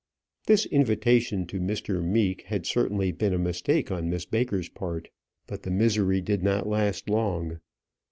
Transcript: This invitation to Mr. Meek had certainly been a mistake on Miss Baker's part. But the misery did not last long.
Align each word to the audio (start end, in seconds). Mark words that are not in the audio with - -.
This 0.47 0.65
invitation 0.65 1.45
to 1.45 1.59
Mr. 1.59 2.03
Meek 2.03 2.41
had 2.47 2.65
certainly 2.65 3.11
been 3.11 3.35
a 3.35 3.37
mistake 3.37 3.91
on 3.91 4.09
Miss 4.09 4.25
Baker's 4.25 4.67
part. 4.67 5.09
But 5.45 5.61
the 5.61 5.69
misery 5.69 6.21
did 6.21 6.41
not 6.41 6.65
last 6.67 7.07
long. 7.07 7.59